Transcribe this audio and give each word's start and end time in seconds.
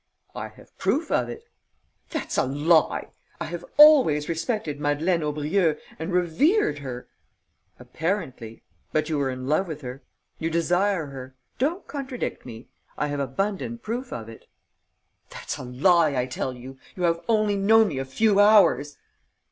"I 0.33 0.47
have 0.47 0.75
proof 0.79 1.11
of 1.11 1.29
it." 1.29 1.43
"That's 2.09 2.35
a 2.35 2.43
lie! 2.43 3.11
I 3.39 3.45
have 3.45 3.63
always 3.77 4.27
respected 4.27 4.79
Madeleine 4.79 5.21
Aubrieux 5.21 5.75
and 5.99 6.11
revered 6.11 6.79
her...." 6.79 7.07
"Apparently. 7.77 8.63
But 8.91 9.09
you're 9.09 9.29
in 9.29 9.45
love 9.47 9.67
with 9.67 9.81
her. 9.81 10.01
You 10.39 10.49
desire 10.49 11.05
her. 11.05 11.35
Don't 11.59 11.85
contradict 11.85 12.47
me. 12.47 12.67
I 12.97 13.09
have 13.09 13.19
abundant 13.19 13.83
proof 13.83 14.11
of 14.11 14.27
it." 14.27 14.47
"That's 15.29 15.57
a 15.57 15.63
lie, 15.63 16.15
I 16.15 16.25
tell 16.25 16.53
you! 16.55 16.79
You 16.95 17.03
have 17.03 17.21
only 17.29 17.55
known 17.55 17.89
me 17.89 17.99
a 17.99 18.03
few 18.05 18.39
hours!" 18.39 18.97